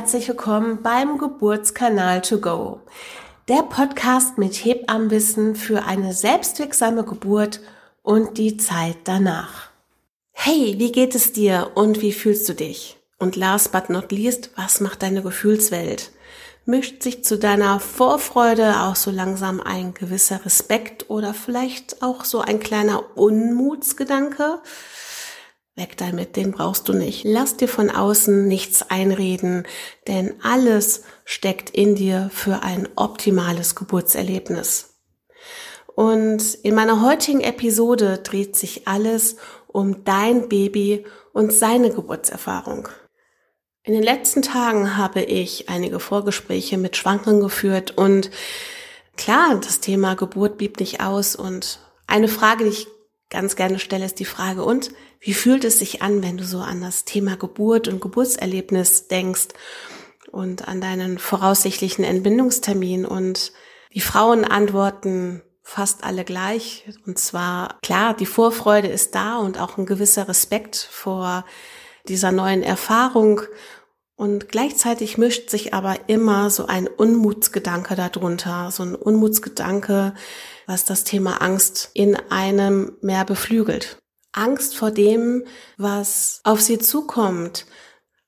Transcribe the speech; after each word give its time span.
herzlich 0.00 0.28
willkommen 0.28 0.82
beim 0.82 1.18
Geburtskanal 1.18 2.22
to 2.22 2.38
go. 2.40 2.80
Der 3.48 3.62
Podcast 3.64 4.38
mit 4.38 4.54
Hebammenwissen 4.54 5.54
für 5.54 5.82
eine 5.82 6.14
selbstwirksame 6.14 7.04
Geburt 7.04 7.60
und 8.02 8.38
die 8.38 8.56
Zeit 8.56 8.96
danach. 9.04 9.68
Hey, 10.32 10.76
wie 10.78 10.90
geht 10.90 11.14
es 11.14 11.34
dir 11.34 11.72
und 11.74 12.00
wie 12.00 12.14
fühlst 12.14 12.48
du 12.48 12.54
dich? 12.54 12.96
Und 13.18 13.36
last 13.36 13.72
but 13.72 13.90
not 13.90 14.10
least, 14.10 14.48
was 14.56 14.80
macht 14.80 15.02
deine 15.02 15.20
Gefühlswelt? 15.20 16.12
Mischt 16.64 17.02
sich 17.02 17.22
zu 17.22 17.38
deiner 17.38 17.78
Vorfreude 17.78 18.80
auch 18.80 18.96
so 18.96 19.10
langsam 19.10 19.60
ein 19.60 19.92
gewisser 19.92 20.46
Respekt 20.46 21.10
oder 21.10 21.34
vielleicht 21.34 22.02
auch 22.02 22.24
so 22.24 22.40
ein 22.40 22.58
kleiner 22.58 23.18
Unmutsgedanke? 23.18 24.62
Weg 25.80 25.96
damit, 25.96 26.36
den 26.36 26.52
brauchst 26.52 26.88
du 26.88 26.92
nicht. 26.92 27.24
Lass 27.24 27.56
dir 27.56 27.66
von 27.66 27.90
außen 27.90 28.46
nichts 28.46 28.82
einreden, 28.82 29.66
denn 30.06 30.34
alles 30.42 31.04
steckt 31.24 31.70
in 31.70 31.94
dir 31.94 32.30
für 32.32 32.62
ein 32.62 32.88
optimales 32.96 33.74
Geburtserlebnis. 33.74 34.98
Und 35.94 36.54
in 36.62 36.74
meiner 36.74 37.00
heutigen 37.02 37.40
Episode 37.40 38.18
dreht 38.18 38.56
sich 38.56 38.86
alles 38.86 39.36
um 39.66 40.04
dein 40.04 40.48
Baby 40.48 41.04
und 41.32 41.52
seine 41.52 41.90
Geburtserfahrung. 41.90 42.88
In 43.82 43.94
den 43.94 44.02
letzten 44.02 44.42
Tagen 44.42 44.98
habe 44.98 45.22
ich 45.22 45.70
einige 45.70 45.98
Vorgespräche 45.98 46.76
mit 46.76 46.96
Schwangeren 46.96 47.40
geführt 47.40 47.96
und 47.96 48.30
klar, 49.16 49.58
das 49.58 49.80
Thema 49.80 50.14
Geburt 50.14 50.58
blieb 50.58 50.78
nicht 50.78 51.00
aus 51.00 51.34
und 51.36 51.80
eine 52.06 52.28
Frage, 52.28 52.64
die 52.64 52.70
ich 52.70 52.88
ganz 53.30 53.56
gerne 53.56 53.78
stelle, 53.78 54.04
ist 54.04 54.18
die 54.18 54.24
Frage, 54.24 54.64
und 54.64 54.90
wie 55.20 55.34
fühlt 55.34 55.64
es 55.64 55.78
sich 55.78 56.02
an, 56.02 56.22
wenn 56.22 56.36
du 56.36 56.44
so 56.44 56.58
an 56.58 56.80
das 56.80 57.04
Thema 57.04 57.36
Geburt 57.36 57.88
und 57.88 58.00
Geburtserlebnis 58.00 59.08
denkst 59.08 59.48
und 60.30 60.68
an 60.68 60.80
deinen 60.80 61.18
voraussichtlichen 61.18 62.04
Entbindungstermin? 62.04 63.06
Und 63.06 63.52
die 63.94 64.00
Frauen 64.00 64.44
antworten 64.44 65.42
fast 65.62 66.04
alle 66.04 66.24
gleich. 66.24 66.84
Und 67.06 67.18
zwar, 67.18 67.78
klar, 67.82 68.14
die 68.14 68.26
Vorfreude 68.26 68.88
ist 68.88 69.14
da 69.14 69.38
und 69.38 69.60
auch 69.60 69.78
ein 69.78 69.86
gewisser 69.86 70.28
Respekt 70.28 70.76
vor 70.76 71.44
dieser 72.08 72.32
neuen 72.32 72.62
Erfahrung. 72.62 73.42
Und 74.20 74.50
gleichzeitig 74.50 75.16
mischt 75.16 75.48
sich 75.48 75.72
aber 75.72 75.96
immer 76.10 76.50
so 76.50 76.66
ein 76.66 76.88
Unmutsgedanke 76.88 77.96
darunter, 77.96 78.70
so 78.70 78.82
ein 78.82 78.94
Unmutsgedanke, 78.94 80.12
was 80.66 80.84
das 80.84 81.04
Thema 81.04 81.40
Angst 81.40 81.88
in 81.94 82.16
einem 82.28 82.98
mehr 83.00 83.24
beflügelt. 83.24 83.96
Angst 84.32 84.76
vor 84.76 84.90
dem, 84.90 85.44
was 85.78 86.42
auf 86.44 86.60
sie 86.60 86.78
zukommt, 86.78 87.64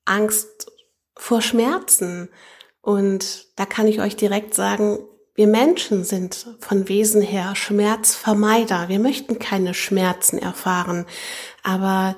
Angst 0.03 0.71
vor 1.15 1.43
Schmerzen. 1.43 2.29
Und 2.81 3.45
da 3.55 3.67
kann 3.67 3.85
ich 3.85 4.01
euch 4.01 4.15
direkt 4.15 4.55
sagen, 4.55 4.97
wir 5.35 5.45
Menschen 5.45 6.03
sind 6.05 6.55
von 6.59 6.89
Wesen 6.89 7.21
her 7.21 7.55
Schmerzvermeider. 7.55 8.89
Wir 8.89 8.97
möchten 8.97 9.37
keine 9.37 9.75
Schmerzen 9.75 10.39
erfahren. 10.39 11.05
Aber 11.61 12.15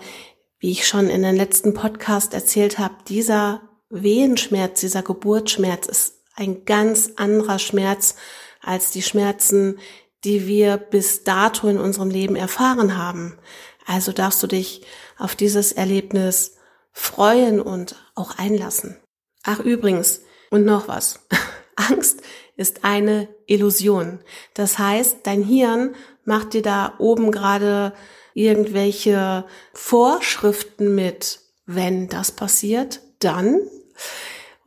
wie 0.60 0.72
ich 0.72 0.88
schon 0.88 1.10
in 1.10 1.24
den 1.24 1.36
letzten 1.36 1.74
Podcast 1.74 2.34
erzählt 2.34 2.80
habe, 2.80 2.96
dieser 3.10 3.65
Wehenschmerz, 3.90 4.82
dieser 4.82 5.04
Geburtsschmerz 5.04 5.88
ist 5.88 6.22
ein 6.36 6.66
ganz 6.66 7.12
anderer 7.16 7.60
Schmerz 7.60 8.16
als 8.62 8.92
die 8.92 9.02
Schmerzen, 9.02 9.80
die 10.24 10.48
wir 10.48 10.78
bis 10.78 11.24
dato 11.24 11.68
in 11.68 11.78
unserem 11.78 12.10
Leben 12.10 12.36
erfahren 12.36 12.98
haben. 12.98 13.38
Also 13.86 14.12
darfst 14.12 14.42
du 14.42 14.48
dich 14.48 14.82
auf 15.18 15.36
dieses 15.36 15.72
Erlebnis 15.72 16.58
freuen 16.92 17.62
und 17.62 17.96
auch 18.16 18.38
einlassen. 18.38 18.98
Ach 19.44 19.60
übrigens, 19.60 20.22
und 20.50 20.66
noch 20.66 20.88
was. 20.88 21.20
Angst 21.76 22.22
ist 22.56 22.84
eine 22.84 23.28
Illusion. 23.46 24.20
Das 24.54 24.80
heißt, 24.80 25.20
dein 25.24 25.44
Hirn 25.44 25.96
macht 26.24 26.54
dir 26.54 26.62
da 26.62 26.96
oben 26.98 27.32
gerade 27.32 27.94
irgendwelche 28.34 29.46
Vorschriften 29.74 30.96
mit, 30.96 31.42
wenn 31.66 32.08
das 32.08 32.32
passiert, 32.32 33.02
dann. 33.20 33.60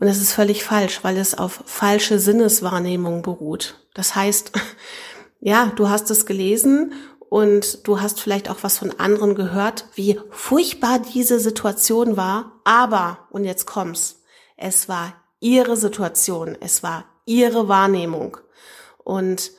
Und 0.01 0.07
das 0.07 0.19
ist 0.19 0.33
völlig 0.33 0.65
falsch, 0.65 1.03
weil 1.03 1.17
es 1.17 1.37
auf 1.37 1.63
falsche 1.67 2.19
Sinneswahrnehmung 2.19 3.23
beruht. 3.23 3.87
Das 3.95 4.15
heißt, 4.15 4.53
ja, 5.41 5.73
du 5.75 5.89
hast 5.89 6.11
es 6.11 6.27
gelesen 6.27 6.93
und 7.29 7.87
du 7.87 8.01
hast 8.01 8.21
vielleicht 8.21 8.49
auch 8.49 8.59
was 8.63 8.79
von 8.79 8.99
anderen 8.99 9.35
gehört, 9.35 9.87
wie 9.95 10.21
furchtbar 10.31 11.01
diese 11.01 11.41
Situation 11.41 12.17
war, 12.17 12.61
aber, 12.65 13.29
und 13.31 13.45
jetzt 13.45 13.67
kommt's, 13.67 14.23
es 14.57 14.89
war 14.89 15.15
ihre 15.41 15.77
Situation, 15.77 16.57
es 16.61 16.83
war 16.83 17.05
ihre 17.27 17.69
Wahrnehmung 17.69 18.39
und 19.05 19.53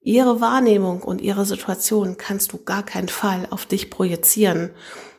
ihre 0.00 0.40
Wahrnehmung 0.40 1.02
und 1.02 1.20
ihre 1.20 1.44
Situation 1.44 2.16
kannst 2.16 2.52
du 2.52 2.58
gar 2.64 2.82
keinen 2.82 3.08
Fall 3.08 3.46
auf 3.50 3.66
dich 3.66 3.90
projizieren, 3.90 4.70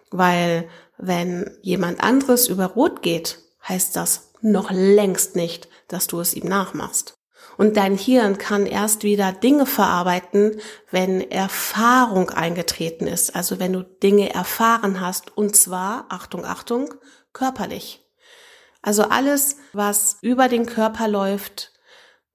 weil 0.10 0.68
wenn 0.98 1.58
jemand 1.62 2.02
anderes 2.04 2.48
über 2.48 2.66
Rot 2.66 3.02
geht, 3.02 3.40
heißt 3.68 3.96
das 3.96 4.32
noch 4.42 4.72
längst 4.72 5.36
nicht, 5.36 5.68
dass 5.88 6.08
du 6.08 6.20
es 6.20 6.34
ihm 6.34 6.48
nachmachst. 6.48 7.20
Und 7.58 7.76
dein 7.76 7.98
Hirn 7.98 8.38
kann 8.38 8.66
erst 8.66 9.04
wieder 9.04 9.34
Dinge 9.34 9.66
verarbeiten, 9.66 10.62
wenn 10.92 11.30
Erfahrung 11.30 12.30
eingetreten 12.30 13.06
ist. 13.06 13.36
Also 13.36 13.60
wenn 13.60 13.74
du 13.74 13.84
Dinge 13.84 14.34
erfahren 14.34 15.02
hast. 15.02 15.36
Und 15.36 15.58
zwar, 15.58 16.06
Achtung, 16.08 16.46
Achtung, 16.46 16.94
körperlich. 17.34 18.06
Also 18.82 19.04
alles, 19.04 19.58
was 19.74 20.18
über 20.22 20.48
den 20.48 20.66
Körper 20.68 21.10
läuft, 21.10 21.74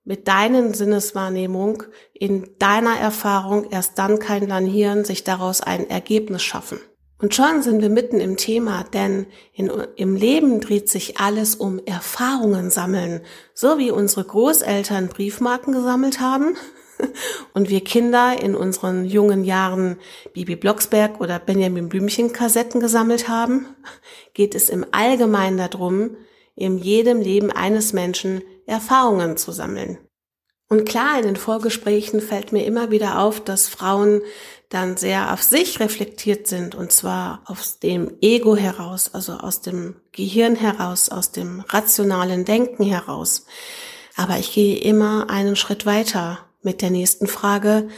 mit 0.04 0.28
deinen 0.28 0.74
Sinneswahrnehmung, 0.74 1.84
in 2.12 2.58
deiner 2.58 2.98
Erfahrung, 2.98 3.70
erst 3.70 3.98
dann 3.98 4.18
kann 4.18 4.48
dein 4.48 4.66
Hirn 4.66 5.06
sich 5.06 5.24
daraus 5.24 5.62
ein 5.62 5.88
Ergebnis 5.88 6.42
schaffen. 6.42 6.78
Und 7.24 7.34
schon 7.34 7.62
sind 7.62 7.80
wir 7.80 7.88
mitten 7.88 8.20
im 8.20 8.36
Thema, 8.36 8.84
denn 8.84 9.24
in, 9.54 9.72
im 9.96 10.14
Leben 10.14 10.60
dreht 10.60 10.90
sich 10.90 11.16
alles 11.16 11.54
um 11.54 11.80
Erfahrungen 11.86 12.68
sammeln. 12.68 13.22
So 13.54 13.78
wie 13.78 13.90
unsere 13.90 14.24
Großeltern 14.24 15.08
Briefmarken 15.08 15.72
gesammelt 15.72 16.20
haben 16.20 16.54
und 17.54 17.70
wir 17.70 17.80
Kinder 17.80 18.38
in 18.42 18.54
unseren 18.54 19.06
jungen 19.06 19.42
Jahren 19.42 19.96
Bibi 20.34 20.54
Blocksberg 20.54 21.18
oder 21.18 21.38
Benjamin 21.38 21.88
Blümchen 21.88 22.34
Kassetten 22.34 22.78
gesammelt 22.78 23.26
haben, 23.26 23.68
geht 24.34 24.54
es 24.54 24.68
im 24.68 24.84
Allgemeinen 24.92 25.56
darum, 25.56 26.18
in 26.56 26.76
jedem 26.76 27.22
Leben 27.22 27.50
eines 27.50 27.94
Menschen 27.94 28.42
Erfahrungen 28.66 29.38
zu 29.38 29.50
sammeln. 29.50 29.96
Und 30.68 30.86
klar, 30.86 31.18
in 31.18 31.24
den 31.24 31.36
Vorgesprächen 31.36 32.20
fällt 32.20 32.52
mir 32.52 32.64
immer 32.64 32.90
wieder 32.90 33.20
auf, 33.20 33.40
dass 33.40 33.68
Frauen 33.68 34.22
dann 34.68 34.96
sehr 34.96 35.32
auf 35.32 35.42
sich 35.42 35.80
reflektiert 35.80 36.46
sind 36.46 36.74
und 36.74 36.90
zwar 36.90 37.42
aus 37.46 37.78
dem 37.78 38.16
Ego 38.20 38.56
heraus, 38.56 39.12
also 39.12 39.34
aus 39.34 39.60
dem 39.60 39.96
Gehirn 40.12 40.56
heraus, 40.56 41.08
aus 41.08 41.30
dem 41.30 41.60
rationalen 41.60 42.44
Denken 42.44 42.84
heraus. 42.84 43.46
Aber 44.16 44.38
ich 44.38 44.52
gehe 44.52 44.78
immer 44.78 45.30
einen 45.30 45.56
Schritt 45.56 45.86
weiter 45.86 46.38
mit 46.62 46.82
der 46.82 46.90
nächsten 46.90 47.26
Frage. 47.26 47.88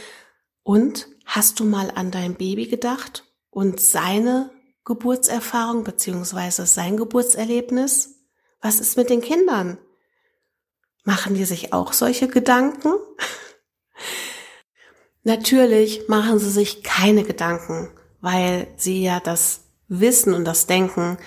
Und 0.63 1.07
hast 1.25 1.59
du 1.59 1.63
mal 1.63 1.91
an 1.95 2.11
dein 2.11 2.35
Baby 2.35 2.67
gedacht 2.67 3.23
und 3.49 3.79
seine 3.79 4.51
Geburtserfahrung 4.83 5.83
beziehungsweise 5.83 6.65
sein 6.65 6.97
Geburtserlebnis? 6.97 8.15
Was 8.61 8.79
ist 8.79 8.97
mit 8.97 9.09
den 9.09 9.21
Kindern? 9.21 9.77
Machen 11.03 11.35
die 11.35 11.45
sich 11.45 11.73
auch 11.73 11.93
solche 11.93 12.27
Gedanken? 12.27 12.93
Natürlich 15.27 16.07
machen 16.07 16.39
sie 16.39 16.49
sich 16.49 16.83
keine 16.83 17.25
Gedanken, 17.25 17.89
weil 18.21 18.67
sie 18.77 19.03
ja 19.03 19.19
das 19.19 19.65
Wissen 19.89 20.33
und 20.33 20.45
das 20.45 20.67
Denken, 20.67 21.17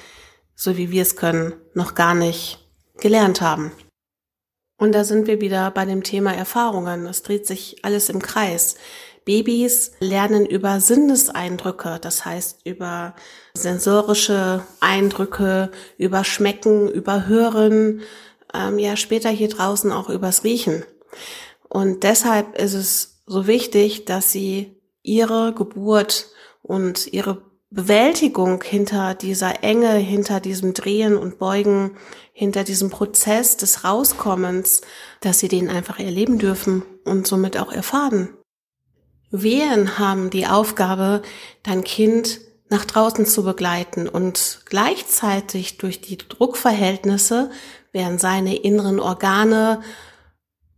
so 0.54 0.78
wie 0.78 0.90
wir 0.90 1.02
es 1.02 1.16
können, 1.16 1.52
noch 1.74 1.94
gar 1.94 2.14
nicht 2.14 2.66
gelernt 2.98 3.42
haben. 3.42 3.72
Und 4.78 4.92
da 4.92 5.04
sind 5.04 5.26
wir 5.26 5.42
wieder 5.42 5.70
bei 5.70 5.84
dem 5.84 6.02
Thema 6.02 6.32
Erfahrungen. 6.32 7.04
Es 7.04 7.22
dreht 7.22 7.46
sich 7.46 7.84
alles 7.84 8.08
im 8.08 8.22
Kreis. 8.22 8.76
Babys 9.26 9.92
lernen 10.00 10.46
über 10.46 10.80
Sinneseindrücke, 10.80 11.98
das 12.00 12.24
heißt 12.24 12.60
über 12.64 13.14
sensorische 13.52 14.64
Eindrücke, 14.80 15.70
über 15.98 16.24
Schmecken, 16.24 16.90
über 16.90 17.26
Hören, 17.26 18.00
ähm, 18.54 18.78
ja 18.78 18.96
später 18.96 19.28
hier 19.28 19.50
draußen 19.50 19.92
auch 19.92 20.08
übers 20.08 20.42
Riechen. 20.42 20.86
Und 21.68 22.02
deshalb 22.02 22.56
ist 22.56 22.72
es 22.72 23.09
so 23.30 23.46
wichtig, 23.46 24.06
dass 24.06 24.32
sie 24.32 24.74
ihre 25.02 25.54
Geburt 25.54 26.26
und 26.62 27.06
ihre 27.12 27.42
Bewältigung 27.70 28.64
hinter 28.64 29.14
dieser 29.14 29.62
Enge, 29.62 29.92
hinter 29.92 30.40
diesem 30.40 30.74
Drehen 30.74 31.16
und 31.16 31.38
Beugen, 31.38 31.96
hinter 32.32 32.64
diesem 32.64 32.90
Prozess 32.90 33.56
des 33.56 33.84
Rauskommens, 33.84 34.80
dass 35.20 35.38
sie 35.38 35.46
den 35.46 35.68
einfach 35.68 36.00
erleben 36.00 36.38
dürfen 36.38 36.82
und 37.04 37.28
somit 37.28 37.56
auch 37.56 37.70
erfahren. 37.70 38.30
Wehen 39.30 39.96
haben 40.00 40.30
die 40.30 40.48
Aufgabe, 40.48 41.22
dein 41.62 41.84
Kind 41.84 42.40
nach 42.68 42.84
draußen 42.84 43.26
zu 43.26 43.44
begleiten 43.44 44.08
und 44.08 44.62
gleichzeitig 44.64 45.78
durch 45.78 46.00
die 46.00 46.18
Druckverhältnisse 46.18 47.52
werden 47.92 48.18
seine 48.18 48.56
inneren 48.56 48.98
Organe, 48.98 49.82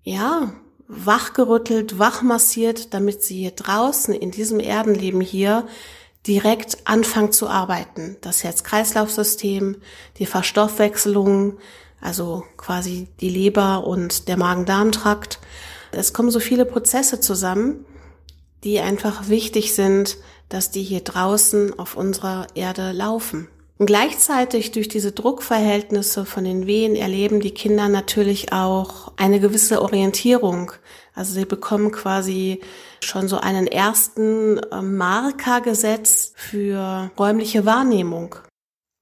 ja, 0.03 0.53
wachgerüttelt, 0.93 1.99
wachmassiert, 1.99 2.93
damit 2.93 3.23
sie 3.23 3.39
hier 3.39 3.53
draußen 3.53 4.15
in 4.15 4.31
diesem 4.31 4.61
Erdenleben 4.61 5.21
hier 5.21 5.67
direkt 6.27 6.79
anfangen 6.87 7.33
zu 7.33 7.49
arbeiten. 7.49 8.17
Das 8.21 8.45
Herz-Kreislauf-System, 8.45 9.77
die 10.19 10.27
Verstoffwechselung, 10.27 11.59
also 12.01 12.45
quasi 12.57 13.09
die 13.21 13.31
Leber 13.31 13.87
und 13.87 14.29
der 14.29 14.37
Magen-Darm-Trakt. 14.37 15.39
Es 15.93 16.13
kommen 16.13 16.31
so 16.31 16.41
viele 16.41 16.65
Prozesse 16.65 17.21
zusammen, 17.21 17.85
die 18.63 18.79
einfach 18.81 19.29
wichtig 19.29 19.75
sind, 19.75 20.19
dass 20.49 20.71
die 20.71 20.83
hier 20.83 21.01
draußen 21.01 21.79
auf 21.79 21.97
unserer 21.97 22.47
Erde 22.55 22.93
laufen. 22.93 23.49
Und 23.83 23.87
gleichzeitig 23.87 24.71
durch 24.71 24.87
diese 24.87 25.11
Druckverhältnisse 25.11 26.25
von 26.25 26.45
den 26.45 26.69
Wehen 26.69 26.95
erleben 26.95 27.41
die 27.41 27.51
Kinder 27.51 27.89
natürlich 27.89 28.53
auch 28.53 29.11
eine 29.17 29.41
gewisse 29.41 29.83
Orientierung. 29.83 30.71
Also 31.15 31.35
sie 31.35 31.47
bekommen 31.47 31.91
quasi 31.91 32.61
schon 33.01 33.27
so 33.27 33.39
einen 33.39 33.67
ersten 33.67 34.61
ähm, 34.71 34.97
Marker 34.97 35.63
gesetzt 35.63 36.35
für 36.37 37.11
räumliche 37.19 37.67
Wahrnehmung. 37.67 38.37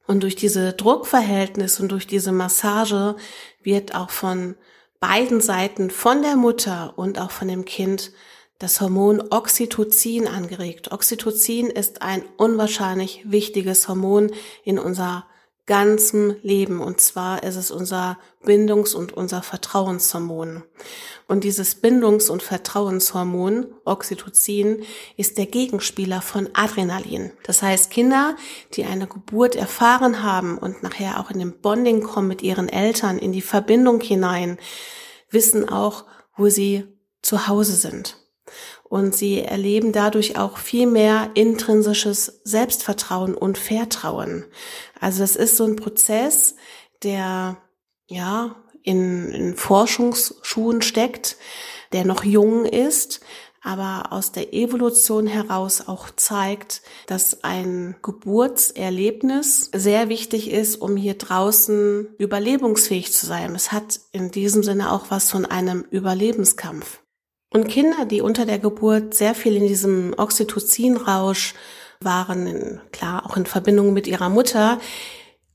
Und 0.07 0.23
durch 0.23 0.35
diese 0.35 0.73
Druckverhältnisse 0.73 1.83
und 1.83 1.93
durch 1.93 2.07
diese 2.07 2.33
Massage 2.33 3.17
wird 3.63 3.95
auch 3.95 4.09
von 4.09 4.55
beiden 4.99 5.43
Seiten, 5.43 5.91
von 5.91 6.23
der 6.23 6.37
Mutter 6.37 6.95
und 6.97 7.19
auch 7.19 7.33
von 7.33 7.49
dem 7.49 7.67
Kind, 7.67 8.13
das 8.61 8.81
Hormon 8.83 9.23
Oxytocin 9.31 10.29
angeregt. 10.29 10.93
Oxytocin 10.93 11.69
ist 11.69 12.03
ein 12.03 12.23
unwahrscheinlich 12.37 13.23
wichtiges 13.25 13.89
Hormon 13.89 14.31
in 14.65 14.79
unser 14.79 15.25
ganzem 15.65 16.37
Leben. 16.43 16.81
Und 16.81 17.01
zwar 17.01 17.43
ist 17.43 17.57
es 17.57 17.71
unser 17.71 18.19
Bindungs- 18.45 18.95
und 18.95 19.15
unser 19.15 19.41
Vertrauenshormon. 19.41 20.63
Und 21.27 21.45
dieses 21.45 21.75
Bindungs- 21.75 22.29
und 22.29 22.43
Vertrauenshormon, 22.43 23.67
Oxytocin, 23.87 24.83
ist 25.17 25.39
der 25.39 25.47
Gegenspieler 25.47 26.21
von 26.21 26.51
Adrenalin. 26.53 27.33
Das 27.45 27.63
heißt, 27.63 27.91
Kinder, 27.91 28.37
die 28.75 28.85
eine 28.85 29.07
Geburt 29.07 29.57
erfahren 29.57 30.23
haben 30.23 30.59
und 30.59 30.83
nachher 30.83 31.19
auch 31.19 31.31
in 31.31 31.39
den 31.39 31.61
Bonding 31.61 32.03
kommen 32.03 32.29
mit 32.29 32.43
ihren 32.43 32.69
Eltern, 32.69 33.19
in 33.19 33.33
die 33.33 33.41
Verbindung 33.41 34.03
hinein, 34.03 34.59
wissen 35.31 35.67
auch, 35.67 36.05
wo 36.37 36.51
sie 36.51 36.85
zu 37.23 37.49
Hause 37.49 37.73
sind 37.73 38.20
und 38.91 39.15
sie 39.15 39.41
erleben 39.41 39.93
dadurch 39.93 40.37
auch 40.37 40.59
viel 40.59 40.89
mehr 40.89 41.31
intrinsisches 41.35 42.41
Selbstvertrauen 42.43 43.37
und 43.37 43.57
Vertrauen. 43.57 44.45
Also 44.99 45.23
es 45.23 45.37
ist 45.37 45.57
so 45.57 45.65
ein 45.65 45.77
Prozess, 45.77 46.57
der 47.05 47.57
ja 48.09 48.57
in, 48.83 49.31
in 49.31 49.55
Forschungsschuhen 49.55 50.83
steckt, 50.83 51.37
der 51.93 52.05
noch 52.05 52.25
jung 52.25 52.65
ist, 52.65 53.21
aber 53.63 54.09
aus 54.11 54.33
der 54.33 54.55
Evolution 54.55 55.29
heraus 55.29 55.87
auch 55.87 56.11
zeigt, 56.17 56.83
dass 57.07 57.45
ein 57.45 57.95
Geburtserlebnis 58.03 59.71
sehr 59.73 60.09
wichtig 60.09 60.51
ist, 60.51 60.77
um 60.77 60.97
hier 60.97 61.15
draußen 61.15 62.09
überlebensfähig 62.19 63.13
zu 63.13 63.25
sein. 63.25 63.55
Es 63.55 63.71
hat 63.71 64.01
in 64.11 64.33
diesem 64.33 64.65
Sinne 64.65 64.91
auch 64.91 65.07
was 65.11 65.31
von 65.31 65.47
einem 65.47 65.85
Überlebenskampf. 65.93 67.01
Und 67.53 67.69
Kinder, 67.69 68.05
die 68.05 68.21
unter 68.21 68.47
der 68.47 68.61
Geburt 68.61 69.15
sehr 69.15 69.35
viel 69.35 69.57
in 69.57 69.67
diesem 69.67 70.15
Oxytocinrausch 70.17 71.55
waren, 72.01 72.47
in, 72.47 72.81
klar 72.93 73.27
auch 73.27 73.37
in 73.37 73.45
Verbindung 73.45 73.93
mit 73.93 74.07
ihrer 74.07 74.29
Mutter, 74.29 74.79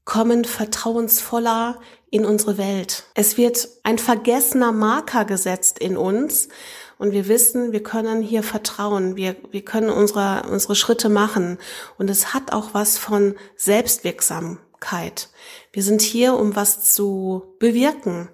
kommen 0.04 0.46
vertrauensvoller 0.46 1.80
in 2.12 2.26
unsere 2.26 2.58
Welt. 2.58 3.06
Es 3.16 3.38
wird 3.38 3.68
ein 3.84 3.98
vergessener 3.98 4.72
Marker 4.72 5.26
gesetzt 5.26 5.80
in 5.80 5.98
uns 5.98 6.50
und 6.98 7.12
wir 7.12 7.28
wissen, 7.28 7.72
wir 7.72 7.82
können 7.82 8.22
hier 8.22 8.44
vertrauen, 8.44 9.16
wir, 9.16 9.36
wir 9.52 9.64
können 9.64 9.90
unsere, 9.90 10.44
unsere 10.50 10.76
Schritte 10.76 11.10
machen 11.10 11.58
und 11.98 12.10
es 12.10 12.34
hat 12.34 12.54
auch 12.54 12.74
was 12.74 12.98
von 12.98 13.36
Selbstwirksamkeit. 13.56 15.30
Wir 15.72 15.82
sind 15.82 16.02
hier, 16.02 16.36
um 16.36 16.56
was 16.56 16.94
zu 16.94 17.56
bewirken 17.60 18.30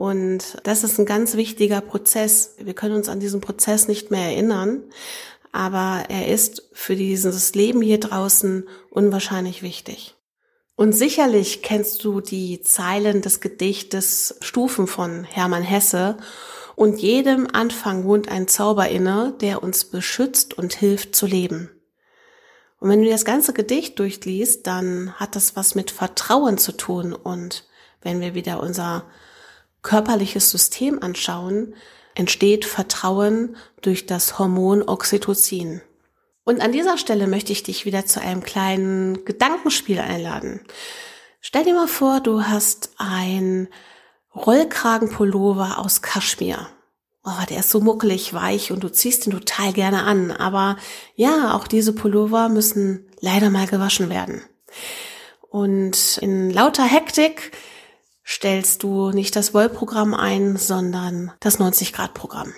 und 0.00 0.56
das 0.62 0.82
ist 0.82 0.98
ein 0.98 1.04
ganz 1.04 1.34
wichtiger 1.34 1.82
Prozess. 1.82 2.54
Wir 2.56 2.72
können 2.72 2.94
uns 2.94 3.10
an 3.10 3.20
diesen 3.20 3.42
Prozess 3.42 3.86
nicht 3.86 4.10
mehr 4.10 4.30
erinnern, 4.30 4.82
aber 5.52 6.04
er 6.08 6.28
ist 6.28 6.70
für 6.72 6.96
dieses 6.96 7.54
Leben 7.54 7.82
hier 7.82 8.00
draußen 8.00 8.66
unwahrscheinlich 8.88 9.62
wichtig. 9.62 10.14
Und 10.74 10.94
sicherlich 10.94 11.60
kennst 11.60 12.02
du 12.02 12.22
die 12.22 12.62
Zeilen 12.62 13.20
des 13.20 13.42
Gedichtes 13.42 14.36
Stufen 14.40 14.86
von 14.86 15.24
Hermann 15.24 15.64
Hesse. 15.64 16.16
Und 16.76 17.02
jedem 17.02 17.46
Anfang 17.52 18.04
wohnt 18.04 18.30
ein 18.30 18.48
Zauber 18.48 18.88
inne, 18.88 19.34
der 19.42 19.62
uns 19.62 19.84
beschützt 19.84 20.56
und 20.56 20.72
hilft 20.72 21.14
zu 21.14 21.26
leben. 21.26 21.68
Und 22.78 22.88
wenn 22.88 23.02
du 23.02 23.10
das 23.10 23.26
ganze 23.26 23.52
Gedicht 23.52 23.98
durchliest, 23.98 24.66
dann 24.66 25.12
hat 25.16 25.36
das 25.36 25.56
was 25.56 25.74
mit 25.74 25.90
Vertrauen 25.90 26.56
zu 26.56 26.72
tun. 26.72 27.12
Und 27.12 27.68
wenn 28.00 28.22
wir 28.22 28.34
wieder 28.34 28.62
unser 28.62 29.04
körperliches 29.82 30.50
System 30.50 31.02
anschauen, 31.02 31.74
entsteht 32.14 32.64
Vertrauen 32.64 33.56
durch 33.82 34.06
das 34.06 34.38
Hormon 34.38 34.82
Oxytocin. 34.82 35.80
Und 36.44 36.60
an 36.60 36.72
dieser 36.72 36.98
Stelle 36.98 37.26
möchte 37.26 37.52
ich 37.52 37.62
dich 37.62 37.84
wieder 37.86 38.06
zu 38.06 38.20
einem 38.20 38.42
kleinen 38.42 39.24
Gedankenspiel 39.24 40.00
einladen. 40.00 40.60
Stell 41.40 41.64
dir 41.64 41.74
mal 41.74 41.88
vor, 41.88 42.20
du 42.20 42.44
hast 42.44 42.90
ein 42.98 43.68
Rollkragenpullover 44.34 45.78
aus 45.78 46.02
Kaschmir. 46.02 46.68
Oh, 47.24 47.44
der 47.48 47.60
ist 47.60 47.70
so 47.70 47.80
muckelig 47.80 48.32
weich 48.32 48.72
und 48.72 48.82
du 48.82 48.90
ziehst 48.90 49.26
ihn 49.26 49.32
total 49.32 49.72
gerne 49.72 50.04
an. 50.04 50.30
Aber 50.30 50.76
ja, 51.16 51.54
auch 51.54 51.66
diese 51.66 51.92
Pullover 51.92 52.48
müssen 52.48 53.06
leider 53.20 53.50
mal 53.50 53.66
gewaschen 53.66 54.08
werden. 54.08 54.42
Und 55.50 56.18
in 56.18 56.50
lauter 56.50 56.84
Hektik 56.84 57.52
stellst 58.30 58.84
du 58.84 59.10
nicht 59.10 59.34
das 59.34 59.52
Wollprogramm 59.54 60.14
ein, 60.14 60.56
sondern 60.56 61.32
das 61.40 61.58
90-Grad-Programm. 61.58 62.52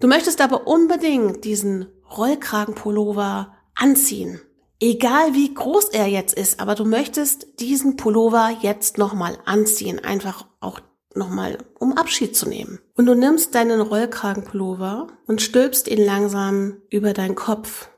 Du 0.00 0.08
möchtest 0.08 0.40
aber 0.40 0.66
unbedingt 0.66 1.44
diesen 1.44 1.86
Rollkragenpullover 2.16 3.54
anziehen. 3.74 4.40
Egal 4.80 5.34
wie 5.34 5.52
groß 5.52 5.90
er 5.90 6.06
jetzt 6.06 6.34
ist, 6.34 6.58
aber 6.58 6.74
du 6.74 6.84
möchtest 6.84 7.60
diesen 7.60 7.96
Pullover 7.96 8.50
jetzt 8.62 8.98
nochmal 8.98 9.38
anziehen, 9.44 10.00
einfach 10.00 10.46
auch 10.60 10.80
nochmal, 11.14 11.58
um 11.78 11.92
Abschied 11.96 12.34
zu 12.34 12.48
nehmen. 12.48 12.80
Und 12.96 13.06
du 13.06 13.14
nimmst 13.14 13.54
deinen 13.54 13.80
Rollkragenpullover 13.80 15.08
und 15.26 15.42
stülpst 15.42 15.86
ihn 15.86 16.04
langsam 16.04 16.78
über 16.90 17.12
deinen 17.12 17.34
Kopf 17.34 17.90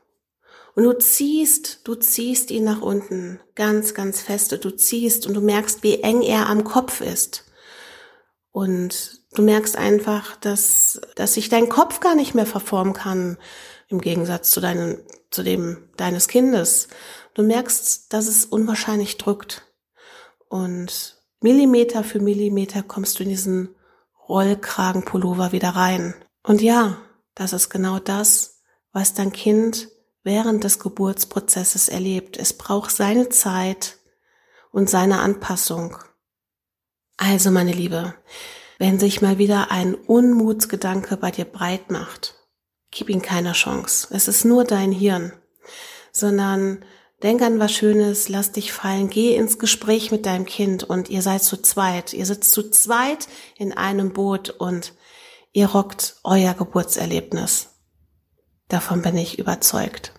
und 0.75 0.83
du 0.83 0.93
ziehst, 0.93 1.87
du 1.87 1.95
ziehst 1.95 2.51
ihn 2.51 2.65
nach 2.65 2.81
unten, 2.81 3.39
ganz, 3.55 3.93
ganz 3.93 4.21
feste, 4.21 4.57
du 4.57 4.71
ziehst 4.71 5.25
und 5.25 5.33
du 5.33 5.41
merkst, 5.41 5.83
wie 5.83 6.01
eng 6.01 6.21
er 6.21 6.47
am 6.49 6.65
Kopf 6.65 6.99
ist. 6.99 7.45
Und 8.51 9.21
du 9.33 9.41
merkst 9.41 9.77
einfach, 9.77 10.35
dass, 10.35 10.99
dass 11.15 11.33
sich 11.33 11.47
dein 11.47 11.69
Kopf 11.69 12.01
gar 12.01 12.15
nicht 12.15 12.35
mehr 12.35 12.45
verformen 12.45 12.93
kann, 12.93 13.37
im 13.87 14.01
Gegensatz 14.01 14.51
zu 14.51 14.59
deinem, 14.59 14.99
zu 15.31 15.43
dem 15.43 15.89
deines 15.95 16.27
Kindes. 16.27 16.89
Du 17.33 17.43
merkst, 17.43 18.11
dass 18.11 18.27
es 18.27 18.45
unwahrscheinlich 18.45 19.17
drückt. 19.17 19.63
Und 20.49 21.21
Millimeter 21.39 22.03
für 22.03 22.19
Millimeter 22.19 22.83
kommst 22.83 23.19
du 23.19 23.23
in 23.23 23.29
diesen 23.29 23.75
Rollkragenpullover 24.27 25.51
wieder 25.51 25.69
rein. 25.69 26.15
Und 26.43 26.61
ja, 26.61 26.97
das 27.33 27.53
ist 27.53 27.69
genau 27.69 27.99
das, 27.99 28.61
was 28.91 29.13
dein 29.13 29.31
Kind 29.31 29.89
während 30.25 30.65
des 30.65 30.79
Geburtsprozesses 30.79 31.87
erlebt. 31.87 32.35
Es 32.35 32.51
braucht 32.51 32.91
seine 32.91 33.29
Zeit 33.29 33.99
und 34.71 34.89
seine 34.89 35.19
Anpassung. 35.19 35.97
Also, 37.15 37.51
meine 37.51 37.71
Liebe, 37.71 38.15
wenn 38.77 38.99
sich 38.99 39.21
mal 39.21 39.37
wieder 39.37 39.71
ein 39.71 39.95
Unmutsgedanke 39.95 41.15
bei 41.15 41.31
dir 41.31 41.45
breit 41.45 41.91
macht, 41.91 42.35
gib 42.91 43.09
ihm 43.09 43.21
keine 43.21 43.53
Chance. 43.53 44.07
Es 44.09 44.27
ist 44.27 44.43
nur 44.43 44.65
dein 44.65 44.91
Hirn, 44.91 45.31
sondern 46.11 46.83
denk 47.21 47.41
an 47.41 47.59
was 47.59 47.71
Schönes, 47.71 48.27
lass 48.27 48.51
dich 48.51 48.73
fallen, 48.73 49.09
geh 49.09 49.35
ins 49.35 49.59
Gespräch 49.59 50.11
mit 50.11 50.25
deinem 50.25 50.45
Kind 50.45 50.83
und 50.83 51.09
ihr 51.09 51.21
seid 51.21 51.43
zu 51.43 51.61
zweit. 51.61 52.13
Ihr 52.13 52.25
sitzt 52.25 52.51
zu 52.51 52.69
zweit 52.71 53.27
in 53.57 53.73
einem 53.73 54.11
Boot 54.11 54.49
und 54.49 54.93
ihr 55.53 55.67
rockt 55.67 56.15
euer 56.23 56.55
Geburtserlebnis. 56.55 57.74
Davon 58.67 59.01
bin 59.01 59.17
ich 59.17 59.39
überzeugt. 59.39 60.13